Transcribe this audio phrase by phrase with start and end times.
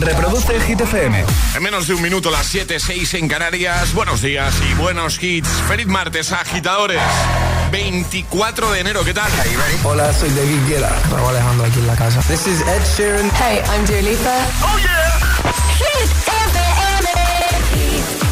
[0.00, 1.24] Reproduce el Hit FM.
[1.54, 3.92] En menos de un minuto, las 7, 6 en Canarias.
[3.92, 5.48] Buenos días y buenos hits.
[5.68, 7.02] Feliz martes, agitadores.
[7.70, 9.30] 24 de enero, ¿qué tal?
[9.84, 10.98] Hola, soy David Guetta.
[11.10, 12.22] Raúl Alejandro aquí en la casa.
[12.22, 13.30] This is Ed Sheeran.
[13.32, 14.38] Hey, I'm Dua Lipa.
[14.62, 15.20] ¡Oh, yeah!
[15.76, 17.08] Hit FM.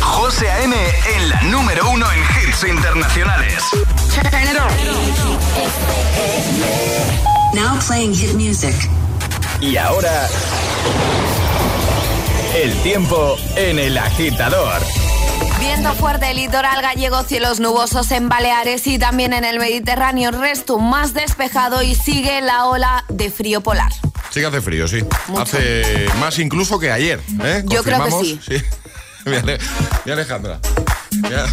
[0.00, 0.74] José A.M.
[1.16, 3.62] en la número uno en hits internacionales.
[4.14, 4.72] Turn it on.
[7.54, 8.74] Now playing hit music.
[9.60, 10.28] Y ahora...
[12.60, 14.82] El tiempo en el agitador.
[15.60, 21.14] Viento fuerte, litoral gallego, cielos nubosos en Baleares y también en el Mediterráneo, resto más
[21.14, 23.92] despejado y sigue la ola de frío polar.
[24.30, 25.04] Sí que hace frío, sí.
[25.28, 25.42] Mucho.
[25.42, 27.20] Hace más incluso que ayer.
[27.44, 27.62] ¿eh?
[27.66, 28.40] Yo creo que sí.
[29.24, 29.58] Ale-
[30.04, 30.58] mira, Alejandra.
[31.12, 31.46] Mira,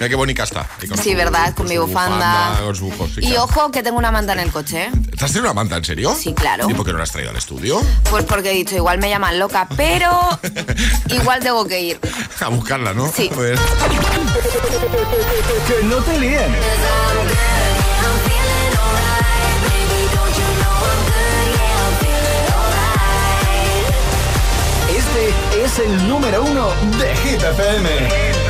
[0.00, 0.66] mira qué bonita está.
[0.80, 1.54] Sí, su- ¿verdad?
[1.54, 2.58] Con mi bufanda.
[3.18, 3.44] Y claro.
[3.44, 4.90] ojo que tengo una manta en el coche, ¿eh?
[5.16, 6.16] ¿Te has traído una manta, en serio?
[6.18, 6.68] Sí, claro.
[6.68, 7.80] ¿Y por qué no la has traído al estudio?
[8.10, 10.10] Pues porque he dicho, igual me llaman loca, pero
[11.10, 12.00] igual tengo que ir.
[12.40, 13.12] A buscarla, ¿no?
[13.14, 13.28] Sí.
[13.28, 13.54] Que
[15.84, 16.56] no te líen.
[24.88, 28.49] Este es el número uno de Hit FM.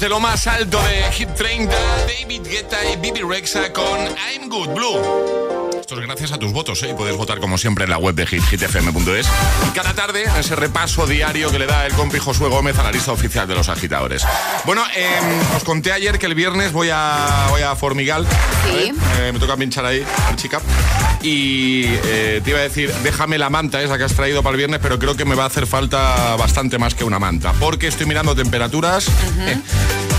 [0.00, 3.98] Desde lo más alto de Hit 30, David Guetta y Bibi Rexa con
[4.32, 5.78] I'm Good Blue.
[5.78, 6.88] Esto es gracias a tus votos, ¿eh?
[6.88, 9.28] Y Puedes votar como siempre en la web de Hit, hitfm.es.
[9.68, 12.92] Y cada tarde, ese repaso diario que le da el compi Josué Gómez a la
[12.92, 14.24] lista oficial de los agitadores.
[14.64, 15.20] Bueno, eh,
[15.54, 18.26] os conté ayer que el viernes voy a, voy a Formigal.
[18.64, 18.92] Sí.
[19.18, 20.02] Eh, me toca pinchar ahí,
[20.36, 20.62] chica.
[21.22, 24.58] Y eh, te iba a decir, déjame la manta esa que has traído para el
[24.58, 27.52] viernes, pero creo que me va a hacer falta bastante más que una manta.
[27.60, 29.06] Porque estoy mirando temperaturas.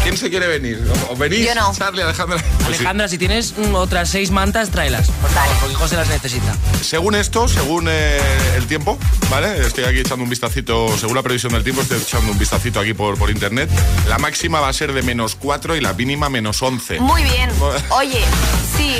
[0.03, 0.83] ¿Quién se quiere venir?
[1.09, 1.45] ¿O venís?
[1.45, 1.71] Yo no.
[1.73, 2.37] Charlie, Alejandra.
[2.61, 2.83] Pues sí.
[2.83, 5.09] Alejandra, si tienes mm, otras seis mantas, tráelas.
[5.09, 6.55] Por favor, porque José las necesita.
[6.81, 8.19] Según esto, según eh,
[8.55, 8.97] el tiempo,
[9.29, 9.65] ¿vale?
[9.65, 12.93] Estoy aquí echando un vistacito, según la previsión del tiempo, estoy echando un vistacito aquí
[12.93, 13.69] por, por internet.
[14.07, 16.99] La máxima va a ser de menos 4 y la mínima menos 11.
[16.99, 17.49] Muy bien.
[17.89, 18.23] Oye,
[18.77, 18.97] sí,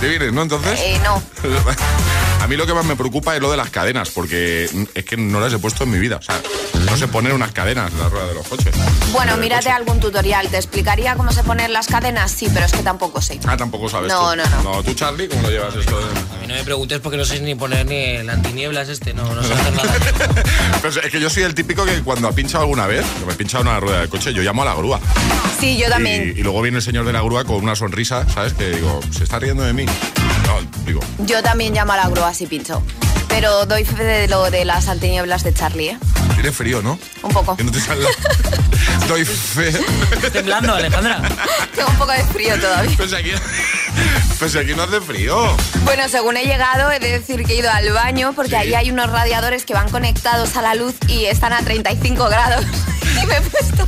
[0.00, 0.42] ¿Te vienes, no?
[0.42, 0.78] Entonces.
[0.80, 1.22] eh, no.
[2.46, 5.16] A mí lo que más me preocupa es lo de las cadenas, porque es que
[5.16, 6.18] no las he puesto en mi vida.
[6.18, 6.40] O sea,
[6.88, 8.72] no sé poner unas cadenas en la rueda de los coches.
[9.10, 9.74] Bueno, mírate coche.
[9.74, 10.46] algún tutorial.
[10.48, 12.30] ¿Te explicaría cómo se ponen las cadenas?
[12.30, 13.40] Sí, pero es que tampoco sé.
[13.48, 14.36] Ah, tampoco sabes No, tú.
[14.36, 14.62] no, no.
[14.76, 15.98] No, tú, Charlie, ¿cómo lo llevas esto?
[15.98, 19.12] de- A mí no me preguntes porque no sé ni poner ni el antinieblas este,
[19.12, 19.92] no, no sé hacer nada.
[20.82, 23.32] Pues es que yo soy el típico que cuando ha pinchado alguna vez, que me
[23.32, 25.00] he pinchado una rueda del coche, yo llamo a la grúa.
[25.58, 26.32] Sí, yo también.
[26.36, 28.52] Y, y luego viene el señor de la grúa con una sonrisa, ¿sabes?
[28.52, 29.86] Que digo, ¿se está riendo de mí?
[31.26, 32.82] Yo también llamo a la grúa si pincho.
[33.36, 35.98] Pero doy fe de lo de las antinieblas de Charlie, ¿eh?
[36.36, 36.98] tiene frío, ¿no?
[37.22, 37.54] Un poco.
[37.54, 38.08] Que no te salga.
[39.08, 39.68] Doy fe.
[39.68, 41.20] Estás temblando, Alejandra.
[41.74, 42.96] Tengo un poco de frío todavía.
[42.96, 43.32] Pues aquí,
[44.38, 45.54] pues aquí no hace frío.
[45.84, 48.56] Bueno, según he llegado, he de decir que he ido al baño porque Sí.
[48.56, 52.64] ahí hay unos radiadores que van conectados a la luz y están a 35 grados.
[53.22, 53.84] y me he puesto.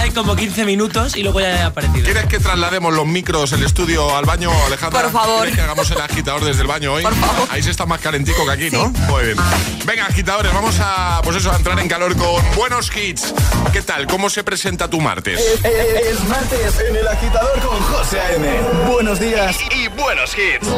[0.00, 2.04] Hay como 15 minutos y luego ya he aparecido.
[2.04, 5.02] ¿Quieres que traslademos los micros, el estudio al baño, Alejandra?
[5.02, 5.40] Por favor.
[5.42, 7.02] ¿Quieres que hagamos el agitador desde el baño hoy?
[7.02, 7.48] Por favor.
[7.50, 8.88] Ahí se está más calentico que aquí, ¿no?
[9.08, 9.36] Muy bien.
[9.84, 13.34] Venga, agitadores, vamos a, pues eso, a entrar en calor con buenos hits.
[13.72, 14.06] ¿Qué tal?
[14.06, 15.40] ¿Cómo se presenta tu martes?
[15.64, 18.48] Es martes en el agitador con José A.M.
[18.88, 19.56] Buenos días.
[19.74, 20.68] Y buenos hits.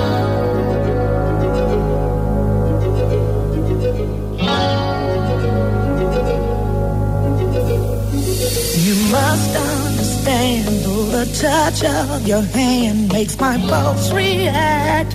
[8.84, 15.14] You must understand, the touch of your hand makes my pulse react.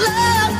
[0.00, 0.59] love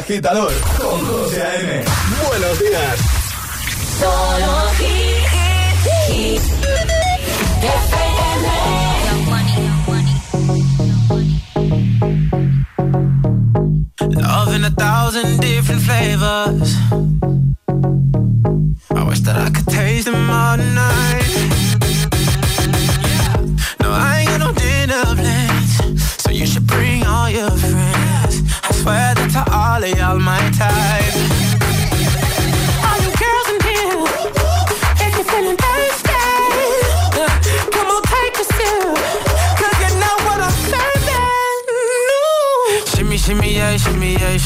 [0.00, 1.84] Agitador con José A.M.
[2.28, 2.98] Buenos días.
[4.00, 5.26] Solo hit,
[6.08, 6.40] hit,
[7.62, 8.46] FM.
[14.16, 16.76] Love in a thousand different flavors.
[18.94, 19.59] I wish that I could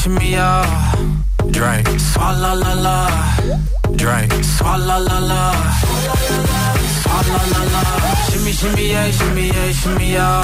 [0.05, 0.95] shimmy yeah.
[1.49, 1.87] Drink.
[2.11, 2.97] Swalla la la.
[4.01, 4.31] Drink.
[4.55, 5.41] Swalla la la.
[7.01, 7.83] Swalla la la.
[8.29, 10.43] Shimmy shimmy yeah, shimmy yeah, shimmy yeah.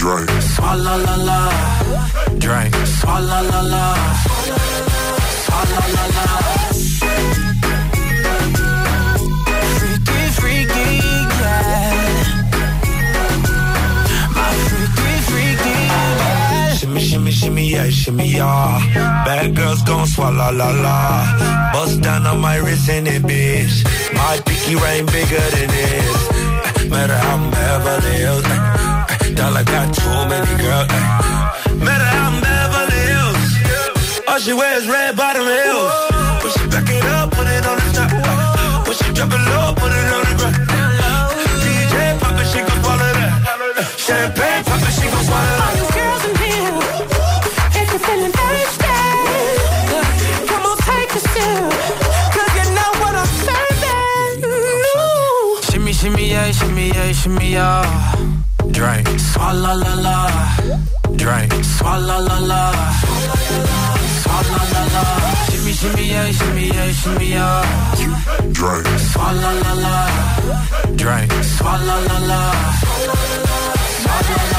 [0.00, 0.30] Drink.
[0.52, 1.40] Swalla la la.
[2.44, 2.74] Drink.
[2.98, 3.84] Swalla la la.
[5.44, 6.67] Swalla la la.
[17.78, 19.24] Yeah, shimmy, yeah.
[19.24, 20.98] Bad girls gon' swallow la la.
[21.72, 23.74] Bust down on my wrist in it, bitch.
[24.14, 26.18] My pinky ring bigger than this.
[26.90, 28.46] Matter how I'm Beverly Hills.
[29.38, 30.88] Dollar got too many girls.
[31.86, 33.42] Matter how I'm Beverly Hills.
[34.28, 35.92] All she wears red bottom heels.
[36.42, 38.10] When she back it up, put it on the top.
[38.86, 40.56] When she drop it low, put it on the ground.
[41.62, 43.32] DJ pop it, she gon' swallow that.
[44.04, 45.87] Champagne pop it, she gon' swallow that.
[56.78, 58.14] Shimmy, yeah, shimmy, yeah.
[58.70, 59.06] Drink.
[59.18, 60.16] Swalla la la.
[61.16, 61.52] Drink.
[61.64, 62.72] Swalla la la.
[64.22, 65.04] Swalla la la.
[65.50, 67.62] Shimmy, shimmy, yeah, shimmy, yeah, shimmy, yeah.
[68.52, 68.86] Drink.
[69.10, 69.96] Swalla la la.
[70.96, 71.30] Drink.
[71.56, 72.40] Swalla la la.
[74.02, 74.57] Swalla la la.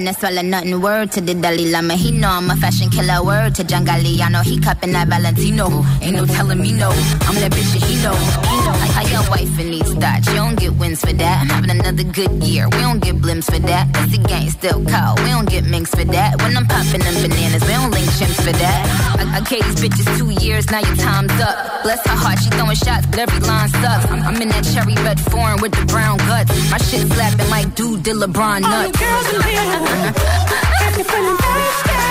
[0.00, 0.80] No swallow nothing.
[0.80, 1.94] Word to the Dalai Lama.
[1.94, 3.22] He know I'm a fashion killer.
[3.24, 4.42] Word to John Galliano.
[4.42, 5.84] He cupping that Valentino.
[6.02, 6.90] Ain't no telling me no.
[6.90, 8.55] I'm that bitch that he know.
[8.68, 10.26] I, I your wife in these thoughts.
[10.28, 11.40] You don't get wins for that.
[11.42, 12.68] I'm having another good year.
[12.68, 13.92] We don't get blimps for that.
[13.92, 15.20] That's the gang still cold.
[15.20, 16.42] We don't get minks for that.
[16.42, 18.80] When I'm popping them bananas, we don't link chimps for that.
[19.18, 20.70] I, I gave these bitches two years.
[20.70, 21.82] Now your time's up.
[21.82, 22.38] Bless her heart.
[22.40, 24.06] She throwing shots, but every line sucks.
[24.10, 26.50] I'm, I'm in that cherry red foreign with the brown guts.
[26.70, 28.74] My shit slapping like dude did LeBron nuts.
[28.74, 29.62] All the girls in here,
[30.86, 32.02] if you're feeling thirsty,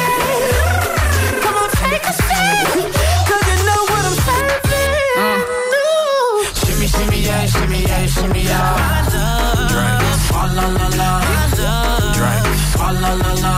[1.43, 3.04] come on, take a sip,
[7.95, 9.67] yeah, shimmy, yeah, shimmy, yeah.
[9.71, 10.01] Drink.
[10.27, 11.09] Swalla la la.
[12.17, 12.45] Drink.
[12.79, 13.11] La la.
[13.21, 13.53] La la.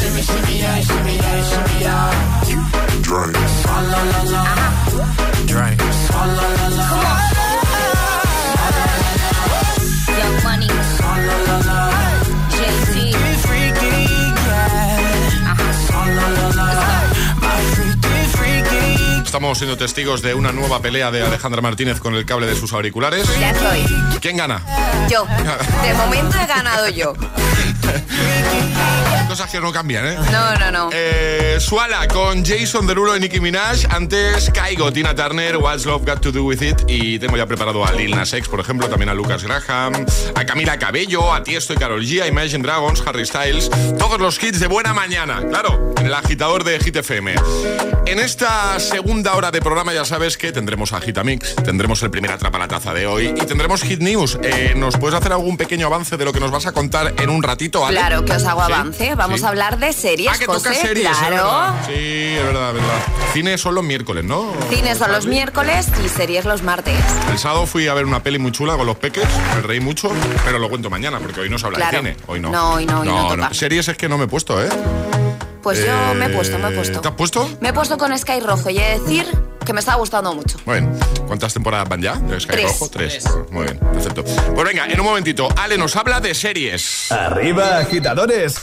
[0.00, 2.10] Shimmy, shimmy, yeah, shimmy, yeah, shimmy, yeah.
[3.02, 3.36] Drink.
[3.66, 4.00] La la.
[4.24, 4.59] Drink.
[19.30, 22.72] Estamos siendo testigos de una nueva pelea de Alejandra Martínez con el cable de sus
[22.72, 23.28] auriculares.
[23.38, 23.86] Ya estoy.
[24.20, 24.60] ¿Quién gana?
[25.08, 25.24] Yo.
[25.84, 27.12] De momento he ganado yo.
[29.30, 30.16] Cosas que no cambian, ¿eh?
[30.32, 30.90] No, no, no.
[30.92, 33.84] Eh, Suala con Jason Derulo y Nicki Minaj.
[33.88, 36.82] Antes Caigo, Tina Turner, What's Love Got to Do With It.
[36.88, 40.44] Y tengo ya preparado a Lil Nas X, por ejemplo, también a Lucas Graham, a
[40.44, 43.70] Camila Cabello, a Tiesto y Karol G, a Imagine Dragons, Harry Styles.
[44.00, 47.36] Todos los hits de buena mañana, claro, en el agitador de Hit FM.
[48.06, 52.32] En esta segunda hora de programa ya sabes que tendremos a Gitamix, tendremos el primer
[52.32, 54.40] atrapa la taza de hoy y tendremos Hit News.
[54.42, 57.30] Eh, ¿Nos puedes hacer algún pequeño avance de lo que nos vas a contar en
[57.30, 58.00] un ratito, Ale?
[58.00, 58.62] Claro que os hago
[58.98, 59.10] ¿Sí?
[59.20, 59.44] Vamos Sí.
[59.46, 60.70] a hablar de series, Ah, que José.
[60.70, 61.34] toca series, es claro.
[61.36, 61.74] verdad.
[61.86, 61.92] Sí,
[62.38, 62.98] es verdad, es verdad.
[63.34, 64.50] Cine son los miércoles, ¿no?
[64.70, 66.98] Cines son los miércoles y series los martes.
[67.30, 70.10] El sábado fui a ver una peli muy chula con los peques, me reí mucho,
[70.46, 72.02] pero lo cuento mañana porque hoy no se habla Claro.
[72.02, 72.24] de cine.
[72.28, 72.48] Hoy no.
[72.50, 73.52] No, hoy no, hoy no toca.
[73.52, 74.70] Series es que no me he puesto, ¿eh?
[75.62, 77.00] Pues yo Eh, me he puesto, me he puesto.
[77.02, 77.46] ¿Te has puesto?
[77.60, 79.26] Me he puesto con Sky Rojo y he de decir
[79.66, 80.56] que me está gustando mucho.
[80.64, 80.88] Bueno,
[81.30, 82.16] ¿cuántas temporadas van ya?
[82.16, 82.72] ¿De Sky Tres.
[82.72, 82.90] Rojo?
[82.90, 83.24] Tres.
[83.52, 84.24] Muy bien, perfecto.
[84.24, 87.12] Pues venga, en un momentito, Ale nos habla de series.
[87.12, 88.56] Arriba, agitadores.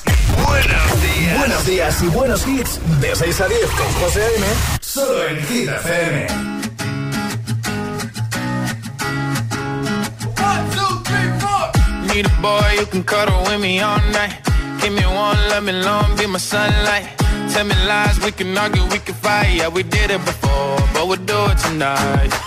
[0.46, 1.38] Buenos días.
[1.40, 2.82] Buenos días y buenos hits.
[3.00, 4.46] De 6 a 10 con José A.M.
[4.82, 6.28] Solo en Hit FM.
[12.14, 14.36] Need a boy you can cuddle with me all night.
[14.82, 17.08] Give me one, let me long, be my sunlight.
[17.54, 19.56] Tell me lies, we can argue, we can fight.
[19.56, 22.47] Yeah, we did it before, but we'll do it tonight.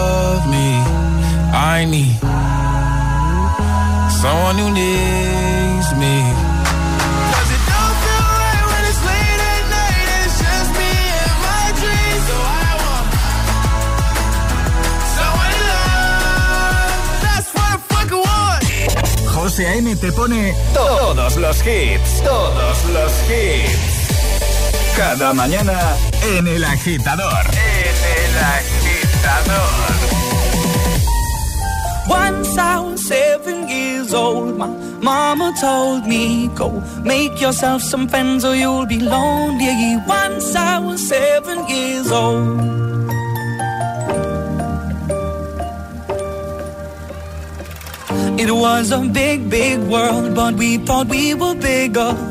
[1.81, 2.13] I need
[4.21, 6.15] someone who needs me.
[7.33, 11.35] Cause it don't feel right when it's late at night and it's just me and
[11.47, 12.23] my dreams.
[12.29, 13.07] So I want
[15.17, 17.17] someone to love.
[17.25, 18.63] That's what I fucking want.
[19.33, 19.95] José A.M.
[19.95, 23.91] te pone todos los hits, todos los hits.
[24.95, 25.79] Cada mañana
[26.37, 27.43] en El Agitador.
[27.49, 29.90] En El Agitador.
[32.51, 34.67] Once I was seven years old, my
[35.01, 39.95] mama told me, Go make yourself some friends or you'll be lonely.
[40.05, 42.59] Once I was seven years old.
[48.37, 52.30] It was a big, big world, but we thought we were bigger.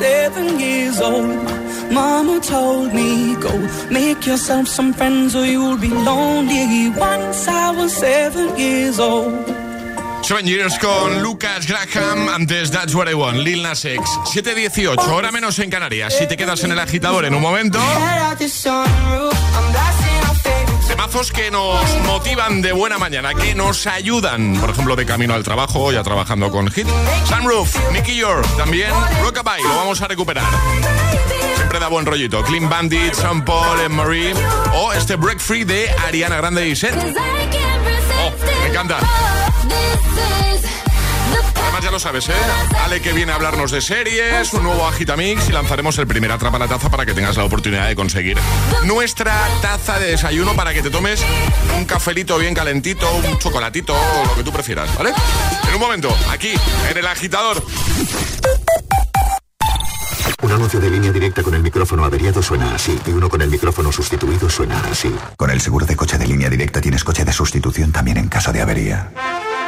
[0.00, 1.44] seven years old.
[1.92, 3.52] Mama told me, go
[3.90, 6.88] make yourself some friends or you'll be lonely.
[6.96, 9.46] Once I was seven years old.
[10.22, 14.00] Seven Years con Lucas Graham, antes That's What I Want, Lil Nas X.
[14.32, 16.14] 7.18, hora menos en Canarias.
[16.16, 17.80] Si te quedas en el agitador en un momento...
[20.90, 25.44] Temazos que nos motivan de buena mañana, que nos ayudan, por ejemplo, de camino al
[25.44, 26.88] trabajo, ya trabajando con Hit.
[27.26, 28.90] Sunroof, Nicky York, también
[29.22, 30.44] Rockabye, lo vamos a recuperar.
[31.54, 32.42] siempre da buen rollito.
[32.42, 34.34] Clean Bandit, Sean Paul, and Marie
[34.74, 36.94] o este Break Free de Ariana Grande y Set.
[36.96, 38.98] Oh, me encanta.
[41.80, 42.32] Además ya lo sabes, ¿eh?
[42.84, 46.58] Ale que viene a hablarnos de series, un nuevo Agitamix y lanzaremos el primer Atrapa
[46.58, 48.36] la Taza para que tengas la oportunidad de conseguir
[48.84, 51.24] nuestra taza de desayuno para que te tomes
[51.78, 55.14] un cafelito bien calentito, un chocolatito o lo que tú prefieras, ¿vale?
[55.68, 56.52] En un momento, aquí,
[56.90, 57.64] en el agitador.
[60.42, 63.48] Un anuncio de línea directa con el micrófono averiado suena así y uno con el
[63.48, 65.14] micrófono sustituido suena así.
[65.34, 68.52] Con el seguro de coche de línea directa tienes coche de sustitución también en caso
[68.52, 69.12] de avería.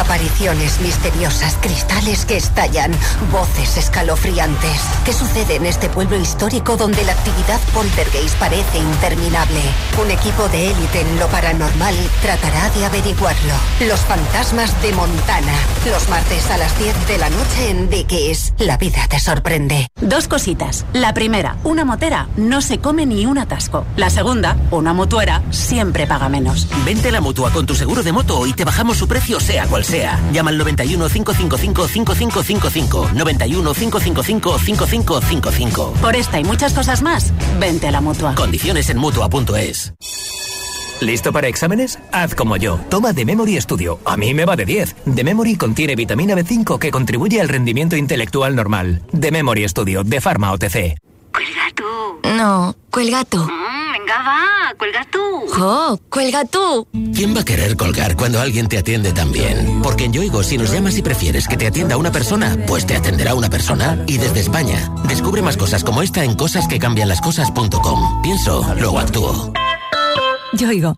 [0.00, 2.90] Apariciones misteriosas, cristales que estallan,
[3.30, 4.80] voces escalofriantes.
[5.04, 9.60] ¿Qué sucede en este pueblo histórico donde la actividad poltergeist parece interminable?
[10.02, 13.52] Un equipo de élite en lo paranormal tratará de averiguarlo.
[13.86, 15.52] Los fantasmas de Montana.
[15.90, 18.54] Los martes a las 10 de la noche en Dickies.
[18.58, 19.86] La vida te sorprende.
[20.00, 20.86] Dos cositas.
[20.94, 23.84] La primera, una motera no se come ni un atasco.
[23.96, 26.68] La segunda, una mutuera siempre paga menos.
[26.86, 29.66] Vente a la mutua con tu seguro de moto y te bajamos su precio sea
[29.66, 29.89] cual sea.
[30.32, 33.10] Llama al 91 555 5555.
[33.14, 35.92] 91 555 5555.
[36.00, 38.34] Por esta y muchas cosas más, vente a la mutua.
[38.34, 39.94] Condiciones en mutua.es.
[41.00, 41.98] ¿Listo para exámenes?
[42.12, 42.78] Haz como yo.
[42.90, 44.00] Toma The Memory Studio.
[44.04, 44.96] A mí me va de 10.
[45.14, 49.02] The Memory contiene vitamina B5 que contribuye al rendimiento intelectual normal.
[49.18, 50.98] The Memory Studio de Pharma OTC.
[51.32, 52.28] Cuelga tú.
[52.36, 53.38] No, cuelga tú.
[53.38, 53.79] Mm,
[54.10, 55.46] venga, va, cuelga tú.
[55.52, 56.00] ¡Jo!
[56.08, 56.86] ¡Cuelga tú!
[57.14, 59.80] ¿Quién va a querer colgar cuando alguien te atiende tan bien?
[59.82, 62.96] Porque en Yoigo, si nos llamas y prefieres que te atienda una persona, pues te
[62.96, 64.02] atenderá una persona.
[64.06, 68.22] Y desde España, descubre más cosas como esta en cosasquecambianlascosas.com.
[68.22, 69.52] Pienso, luego actúo.
[70.52, 70.96] Yoigo.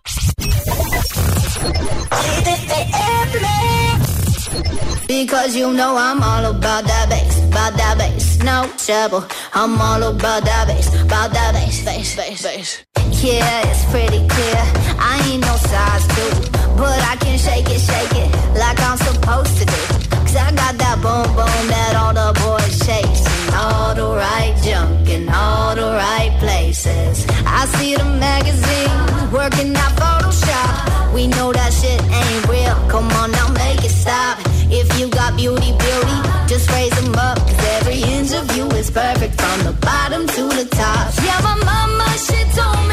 [5.07, 9.25] Because you know I'm all about that bass, about that bass, no trouble.
[9.53, 12.92] I'm all about that bass, about that bass, bass, bass, bass.
[13.23, 14.63] Yeah, it's pretty clear.
[14.99, 19.57] I ain't no size two, but I can shake it, shake it like I'm supposed
[19.59, 19.81] to do.
[20.11, 23.23] Cause I got that boom boom that all the boys chase.
[23.55, 27.25] All the right junk in all the right places.
[27.47, 31.13] I see the magazines working out Photoshop.
[31.15, 32.75] We know that shit ain't real.
[32.91, 34.37] Come on now, make it stop.
[34.67, 36.17] If you got beauty, beauty,
[36.51, 37.37] just raise them up.
[37.39, 41.13] Cause every inch of you is perfect from the bottom to the top.
[41.23, 42.92] Yeah, my mama, she told me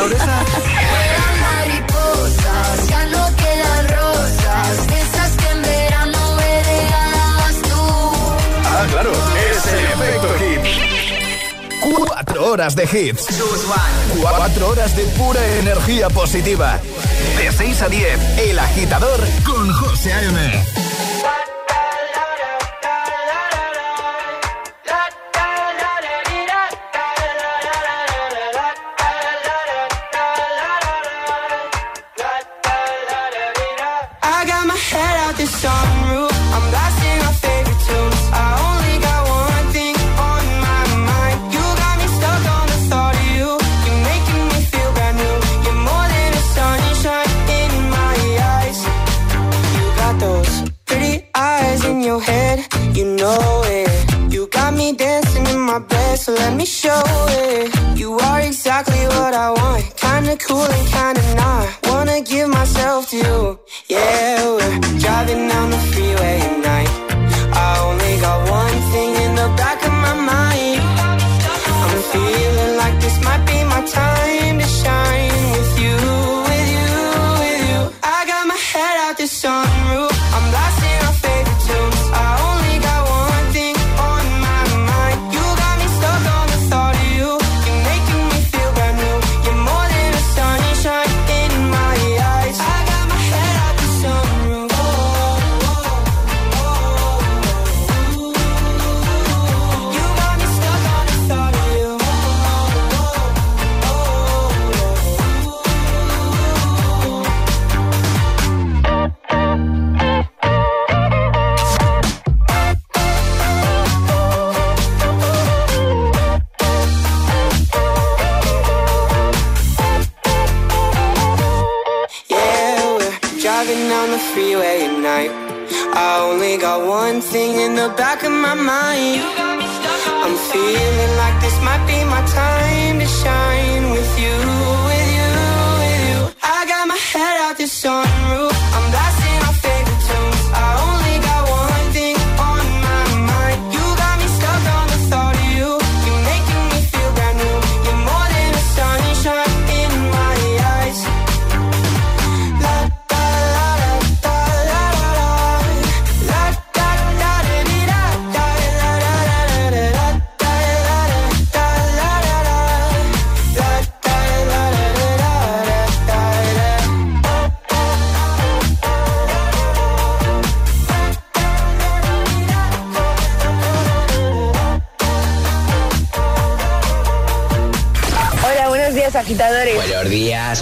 [0.00, 1.32] sonrisa de oreja a oreja?
[1.40, 8.62] mariposas, ya no quedan rosas, de esas que en verano me regalabas tú.
[8.64, 9.12] Ah, claro,
[9.50, 10.60] es el efecto hit.
[11.96, 13.26] Cuatro horas de hits.
[14.20, 16.78] Cuatro horas de pura energía positiva.
[17.36, 20.59] De 6 a 10, El Agitador con José A.M.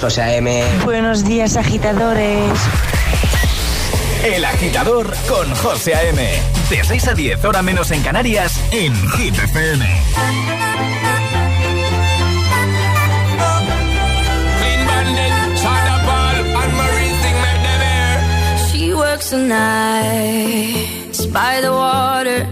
[0.00, 0.64] José A.M.
[0.84, 2.52] Buenos días, agitadores.
[4.24, 6.28] El agitador con José A.M.
[6.70, 9.84] De 6 a 10, hora menos en Canarias, en Hit FM.
[18.70, 22.46] She works the nights by the water.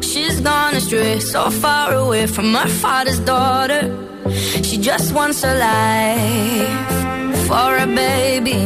[0.00, 3.91] She's gone astray, so far away from her father's daughter.
[4.72, 8.60] She just wants a life for a baby.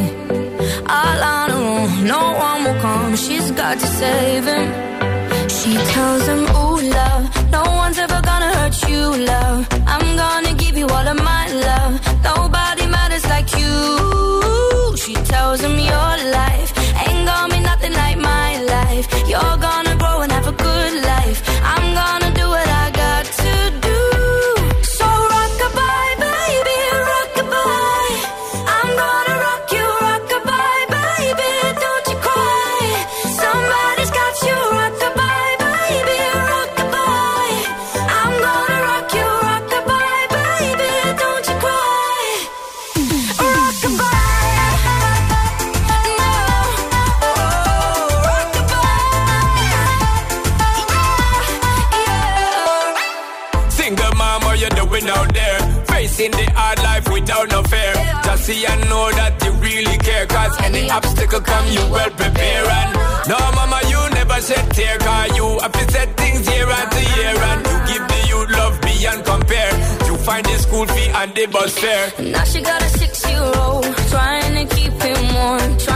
[0.87, 3.17] All on her no one will come.
[3.17, 4.69] She's got to save him.
[5.49, 9.67] She tells him, Oh love, no one's ever gonna hurt you, love.
[9.85, 12.06] I'm gonna give you all of my love.
[71.23, 72.13] and the bus fare.
[72.19, 75.96] Now she got a six-year-old trying to keep him warm.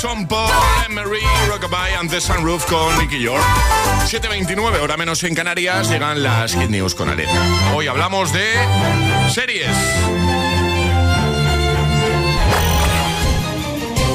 [0.00, 0.48] Son Paul,
[0.86, 3.42] Emery, Rockabye and the Sunroof con Nicky York.
[4.06, 7.32] 7.29, hora menos en Canarias, llegan las Hit News con Arena.
[7.74, 8.46] Hoy hablamos de
[9.28, 9.68] series.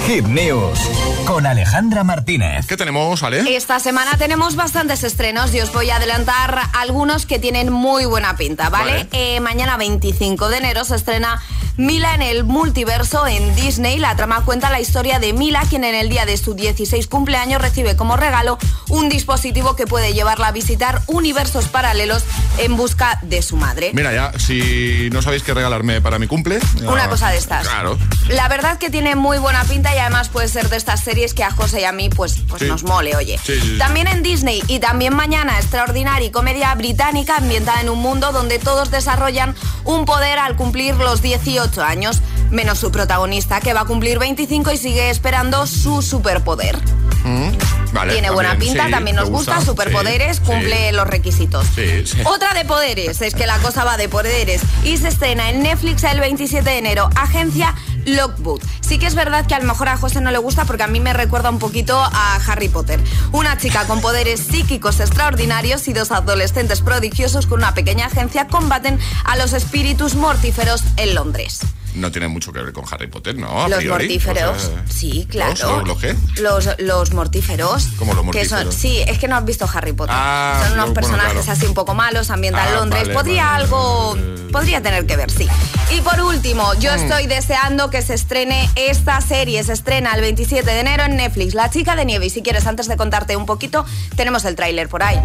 [0.08, 0.80] Hit News
[1.26, 2.66] con Alejandra Martínez.
[2.66, 3.56] ¿Qué tenemos, Ale?
[3.56, 8.38] Esta semana tenemos bastantes estrenos y os voy a adelantar algunos que tienen muy buena
[8.38, 8.92] pinta, ¿vale?
[8.92, 9.10] Vale.
[9.12, 11.42] Eh, mañana 25 de enero se estrena
[11.76, 13.98] Mila en el multiverso en Disney.
[13.98, 17.62] La trama cuenta la historia de Mila, quien en el día de su 16 cumpleaños
[17.62, 18.60] recibe como regalo
[18.90, 22.26] un dispositivo que puede llevarla a visitar universos paralelos
[22.60, 23.90] en busca de su madre.
[23.96, 26.60] Mira ya, si no sabéis qué regalarme para mi cumple...
[26.86, 27.68] Una cosa de estas.
[27.68, 27.98] Claro.
[28.30, 31.44] La verdad que tiene muy buena pinta y además puede ser de estas series que
[31.44, 32.68] a José y a mí pues, pues Sí.
[32.68, 33.40] nos mole, oye.
[33.44, 33.78] Sí, sí, sí.
[33.80, 38.92] También en Disney y también mañana extraordinaria comedia británica ambientada en un mundo donde todos
[38.92, 39.56] desarrollan
[39.86, 42.22] un poder al cumplir los 18 años,
[42.52, 46.78] menos su protagonista que va a cumplir 25 y sigue esperando su superpoder.
[47.24, 51.66] Mm, vale, Tiene buena también, pinta, sí, también nos gusta, superpoderes, sí, cumple los requisitos.
[51.76, 52.18] Sí, sí.
[52.26, 56.04] Otra de poderes, es que la cosa va de poderes y se estrena en Netflix
[56.04, 57.76] el 27 de enero, agencia
[58.06, 58.62] Lockwood.
[58.82, 60.88] Sí que es verdad que a lo mejor a José no le gusta porque a
[60.88, 63.00] mí me recuerda un poquito a Harry Potter.
[63.32, 69.00] Una chica con poderes psíquicos extraordinarios y dos adolescentes prodigiosos con una pequeña agencia combaten
[69.24, 71.62] a los espíritus mortíferos en Londres.
[71.96, 73.64] No tiene mucho que ver con Harry Potter, ¿no?
[73.64, 74.06] A los priori.
[74.06, 75.78] mortíferos, O sea, sí, claro.
[75.80, 76.16] ¿Los, los qué?
[76.42, 77.88] Los, los mortíferos.
[78.00, 78.76] ¿Cómo los Que son, mortíferos?
[78.76, 80.16] sí, es que no has visto Harry Potter.
[80.18, 81.52] Ah, son unos bueno, personajes claro.
[81.52, 83.04] así un poco malos, ambientan Ah, Londres.
[83.04, 83.64] vale, podría vale.
[83.64, 84.18] algo.
[84.52, 85.48] Podría tener que ver, sí.
[85.92, 86.96] Y por último, yo Mm.
[87.00, 89.64] estoy deseando que se estrene esta serie.
[89.64, 92.26] Se estrena el 27 de enero en Netflix, La Chica de Nieve.
[92.28, 95.20] Y si quieres, antes de contarte un poquito, tenemos el tráiler por ahí.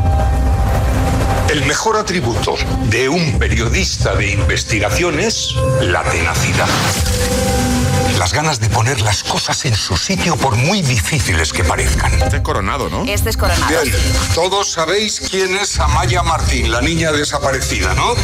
[1.49, 2.57] El mejor atributo
[2.91, 6.69] de un periodista de investigación es la tenacidad.
[8.19, 12.13] Las ganas de poner las cosas en su sitio por muy difíciles que parezcan.
[12.21, 13.05] Este es coronado, ¿no?
[13.05, 13.67] Este es Coronado.
[13.83, 13.95] Bien,
[14.35, 18.15] todos sabéis quién es Amaya Martín, la niña desaparecida, ¿no?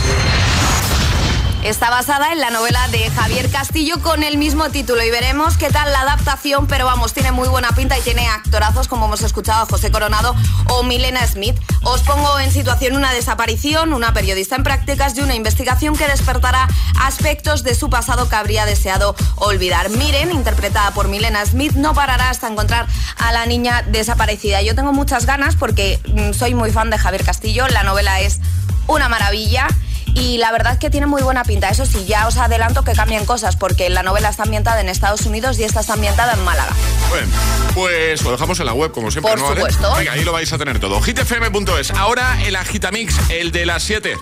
[1.65, 5.71] Está basada en la novela de Javier Castillo con el mismo título y veremos qué
[5.71, 9.63] tal la adaptación, pero vamos, tiene muy buena pinta y tiene actorazos como hemos escuchado
[9.63, 10.37] a José Coronado
[10.69, 11.59] o Milena Smith.
[11.83, 16.69] Os pongo en situación una desaparición, una periodista en prácticas y una investigación que despertará
[17.01, 19.89] aspectos de su pasado que habría deseado olvidar.
[19.89, 24.61] Miren, interpretada por Milena Smith, no parará hasta encontrar a la niña desaparecida.
[24.61, 28.41] Yo tengo muchas ganas porque mm, soy muy fan de Javier Castillo, la novela es
[28.87, 29.67] una maravilla.
[30.15, 31.69] Y la verdad que tiene muy buena pinta.
[31.69, 35.27] Eso sí, ya os adelanto que cambian cosas, porque la novela está ambientada en Estados
[35.27, 36.73] Unidos y esta está ambientada en Málaga.
[37.11, 37.29] Bueno,
[37.75, 39.95] pues lo dejamos en la web, como siempre, Por supuesto.
[39.97, 41.01] Venga, ahí lo vais a tener todo.
[41.01, 41.91] hitfm.es.
[41.93, 44.17] Ahora el Agitamix, el de las 7.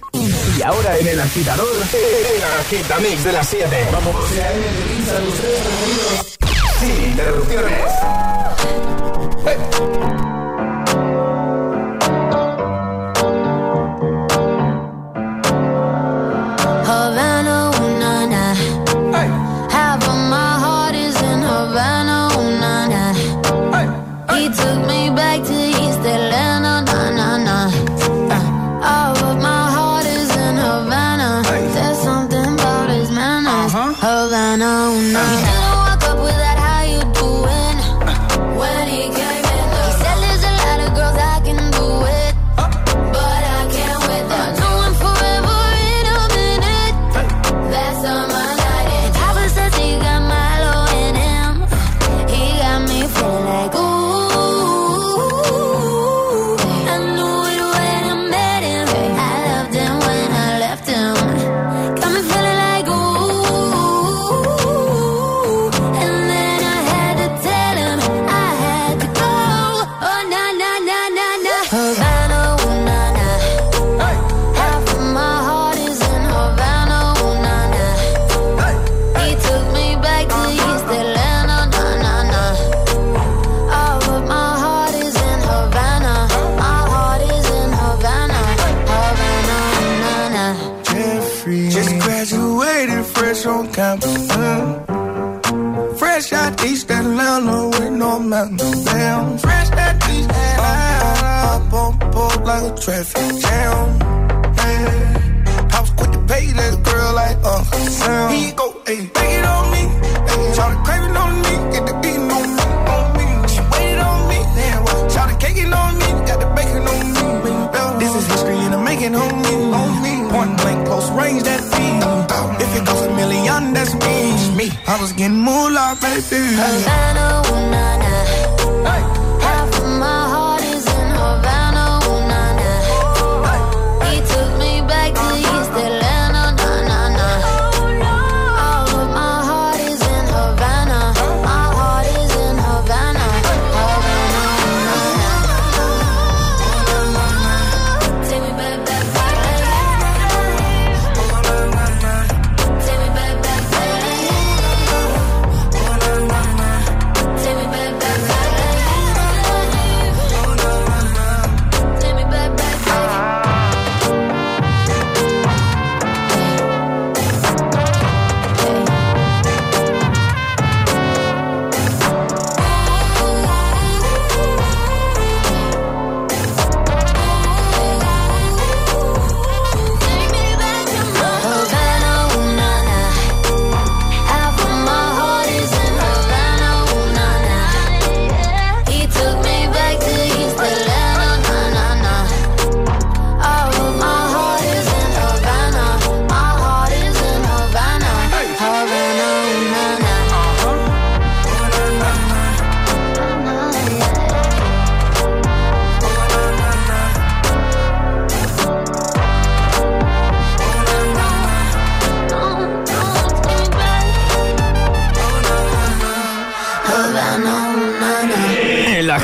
[0.58, 3.88] Y ahora en el agitador, el agitamix de las 7.
[3.92, 4.16] Vamos.
[6.80, 8.41] Sin interrupciones.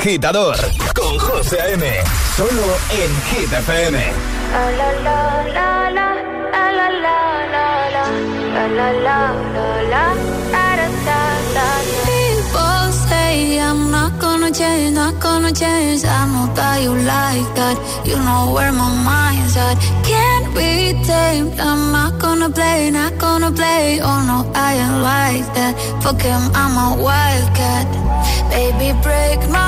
[0.08, 0.56] agitador
[0.94, 1.84] con José A.M.
[2.34, 3.98] Solo en Hit FM.
[12.06, 16.04] People say I'm not gonna change, not gonna change.
[16.06, 17.76] I know that you like that.
[18.06, 19.76] You know where my mind's at.
[20.08, 21.60] Can't be tamed.
[21.60, 24.00] I'm not gonna play, not gonna play.
[24.00, 25.74] Oh no, I ain't like that.
[26.02, 27.86] Fuck him, I'm a wildcat.
[28.50, 29.67] Baby, break my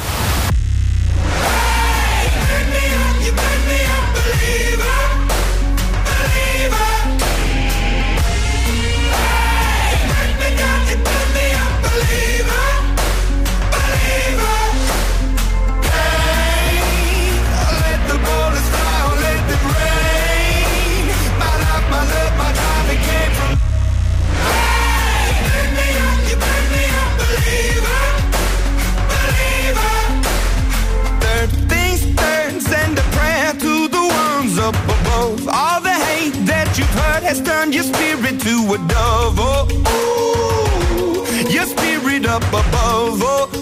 [37.31, 39.39] Has turned your spirit to a dove.
[39.39, 39.63] Oh,
[39.95, 43.23] ooh, your spirit up above.
[43.23, 43.61] Oh, ooh.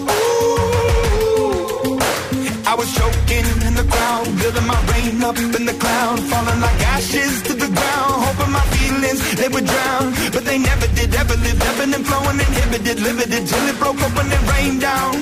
[2.66, 6.80] I was choking in the crowd, building my rain up in the cloud, falling like
[6.94, 8.14] ashes to the ground.
[8.26, 11.14] Hoping my feelings they would drown, but they never did.
[11.14, 15.14] Ever lived, ebbing and flowing, inhibited, limited till it broke open and rained down.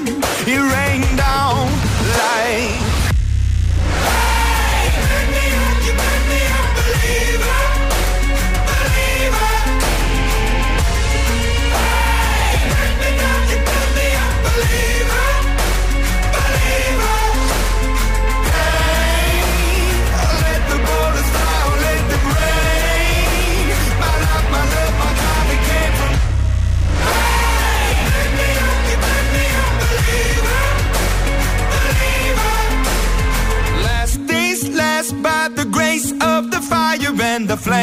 [0.48, 1.68] It rained down
[2.16, 2.88] like.
[7.48, 7.67] Last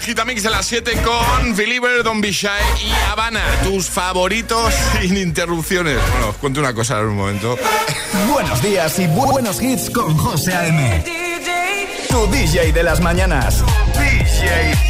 [0.00, 2.48] Agitamix de las 7 con Believer, Don Be Shy
[2.82, 3.42] y Habana.
[3.62, 4.72] Tus favoritos
[5.02, 5.98] sin interrupciones.
[6.12, 7.58] Bueno, os cuento una cosa en un momento.
[8.32, 11.04] Buenos días y bu- buenos hits con José A.M.
[12.08, 13.62] Tu DJ de las mañanas.
[13.92, 14.89] DJ.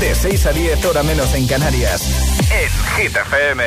[0.00, 2.02] de 6 a 10 hora menos en Canarias,
[2.50, 3.62] en Hit FM.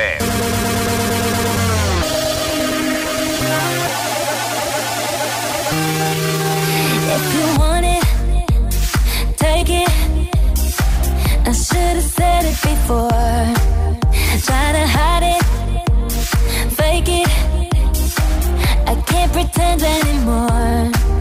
[7.14, 8.04] If you want it,
[9.36, 9.88] take it.
[11.46, 13.10] I should have said it before.
[14.46, 15.44] Try to hide it,
[16.72, 17.28] fake it.
[18.88, 21.13] I can't pretend anymore.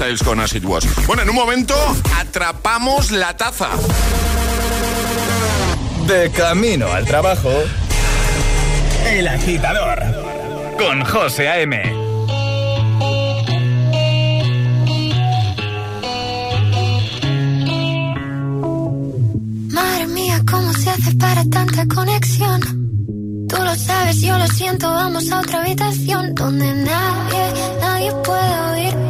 [0.00, 1.74] Con As It Bueno, en un momento
[2.18, 3.68] atrapamos la taza.
[6.06, 7.50] De camino al trabajo.
[9.06, 10.02] El agitador.
[10.78, 11.76] Con José A.M.
[19.68, 22.60] Madre mía, cómo se hace para tanta conexión.
[23.50, 29.09] Tú lo sabes, yo lo siento, vamos a otra habitación donde nadie, nadie puede oír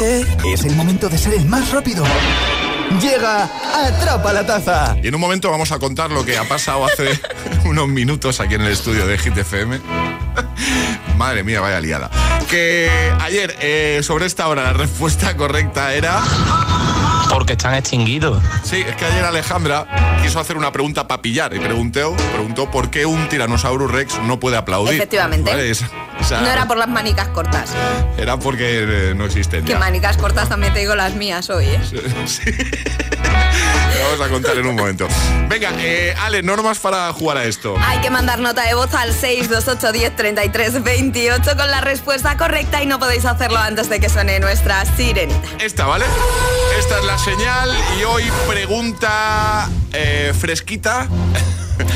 [0.00, 2.04] Es el momento de ser el más rápido.
[3.00, 4.96] Llega Atrapa la Taza.
[5.02, 7.18] Y en un momento vamos a contar lo que ha pasado hace
[7.64, 9.80] unos minutos aquí en el estudio de Hit FM.
[11.16, 12.10] Madre mía, vaya liada.
[12.48, 12.90] Que
[13.20, 16.20] ayer, eh, sobre esta hora, la respuesta correcta era...
[17.30, 18.42] Porque están extinguidos.
[18.62, 22.90] Sí, es que ayer Alejandra quiso hacer una pregunta para pillar y preguntó, preguntó por
[22.90, 24.94] qué un Tyrannosaurus Rex no puede aplaudir.
[24.94, 25.50] Efectivamente.
[25.50, 25.74] ¿Vale?
[26.20, 27.70] Es- o sea, No era por las manicas cortas.
[28.18, 29.78] era porque eh, no existen Que ya.
[29.78, 31.80] manicas cortas también te digo las mías hoy, ¿eh?
[33.96, 35.08] Lo vamos a contar en un momento.
[35.48, 37.74] Venga, eh, Ale, normas para jugar a esto.
[37.80, 42.82] Hay que mandar nota de voz al 628 10 33 28 con la respuesta correcta
[42.82, 45.48] y no podéis hacerlo antes de que suene nuestra sirenita.
[45.60, 46.04] Esta, ¿vale?
[46.78, 51.08] Esta es la señal y hoy pregunta eh, fresquita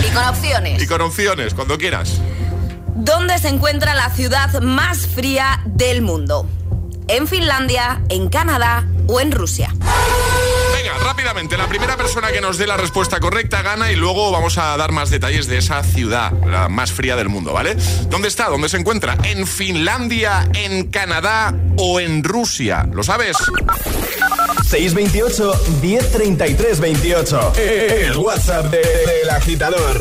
[0.09, 0.83] Y con opciones.
[0.83, 2.21] y con opciones, cuando quieras.
[2.95, 6.47] ¿Dónde se encuentra la ciudad más fría del mundo?
[7.09, 9.74] ¿En Finlandia, en Canadá o en Rusia?
[10.72, 14.59] Venga, rápidamente, la primera persona que nos dé la respuesta correcta gana y luego vamos
[14.59, 17.76] a dar más detalles de esa ciudad, la más fría del mundo, ¿vale?
[18.09, 18.49] ¿Dónde está?
[18.49, 19.16] ¿Dónde se encuentra?
[19.24, 22.86] ¿En Finlandia, en Canadá o en Rusia?
[22.93, 23.36] ¿Lo sabes?
[24.68, 27.53] 628 1033 28.
[27.57, 30.01] El WhatsApp de- del agitador.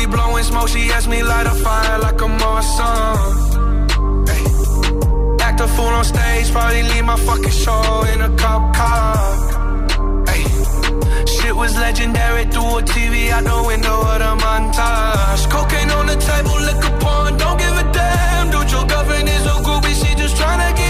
[0.00, 0.68] We blowing smoke.
[0.68, 3.16] She asked me light a fire like a Marsan.
[4.34, 4.42] Ay,
[5.46, 9.16] Act a fool on stage, probably leave my fucking show in a cop car.
[10.32, 10.42] Ay,
[11.32, 15.42] Shit was legendary through a TV out the window of the montage.
[15.52, 18.50] Cocaine on the table, liquor porn, don't give a damn.
[18.52, 20.89] Dude, your girlfriend is a groupie, she just tryna get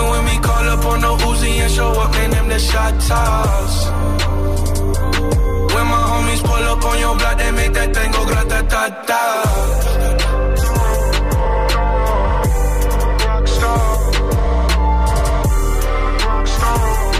[0.00, 2.94] Fucking with me, call up on the Uzi and show up, man, them the shot
[3.00, 3.90] toss.
[5.74, 9.20] When my homies pull up on your block, they make that thing go grata-ta-ta.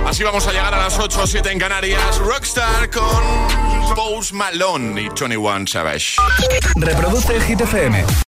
[0.06, 2.18] Así vamos a llegar a las 8 o 7 en Canarias.
[2.18, 6.16] Rockstar con Post Malone y 21 Savage.
[6.76, 8.04] Reproduce el Hit FM.